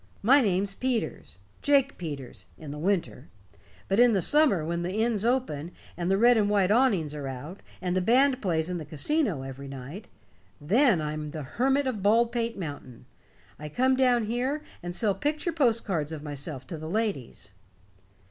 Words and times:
My 0.23 0.41
name's 0.41 0.73
Peters 0.73 1.37
Jake 1.61 1.95
Peters 1.99 2.47
in 2.57 2.71
the 2.71 2.79
winter. 2.79 3.27
But 3.87 3.99
in 3.99 4.13
the 4.13 4.21
summer, 4.23 4.65
when 4.65 4.81
the 4.81 4.91
inn's 4.95 5.23
open, 5.23 5.71
and 5.95 6.09
the 6.09 6.17
red 6.17 6.37
and 6.37 6.49
white 6.49 6.71
awnings 6.71 7.13
are 7.13 7.27
out, 7.27 7.59
and 7.83 7.95
the 7.95 8.01
band 8.01 8.41
plays 8.41 8.67
in 8.67 8.79
the 8.79 8.83
casino 8.83 9.43
every 9.43 9.67
night 9.67 10.07
then 10.59 11.01
I'm 11.01 11.29
the 11.29 11.43
Hermit 11.43 11.85
of 11.85 12.01
Baldpate 12.01 12.57
Mountain. 12.57 13.05
I 13.59 13.69
come 13.69 13.95
down 13.95 14.25
here 14.25 14.63
and 14.81 14.95
sell 14.95 15.13
picture 15.13 15.53
post 15.53 15.85
cards 15.85 16.11
of 16.11 16.23
myself 16.23 16.65
to 16.65 16.79
the 16.79 16.89
ladies." 16.89 17.51